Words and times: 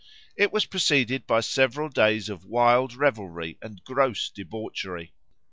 It 0.35 0.51
was 0.51 0.65
preceded 0.65 1.27
by 1.27 1.41
several 1.41 1.87
days 1.87 2.27
of 2.27 2.43
wild 2.43 2.95
revelry 2.95 3.59
and 3.61 3.83
gross 3.83 4.31
debauchery. 4.31 5.13